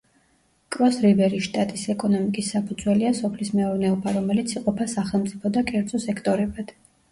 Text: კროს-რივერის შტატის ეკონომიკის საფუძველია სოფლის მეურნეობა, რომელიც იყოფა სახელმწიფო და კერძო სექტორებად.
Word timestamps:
კროს-რივერის 0.75 1.43
შტატის 1.47 1.83
ეკონომიკის 1.95 2.49
საფუძველია 2.55 3.13
სოფლის 3.21 3.53
მეურნეობა, 3.61 4.17
რომელიც 4.17 4.57
იყოფა 4.57 4.91
სახელმწიფო 4.97 5.55
და 5.61 5.67
კერძო 5.71 6.05
სექტორებად. 6.11 6.77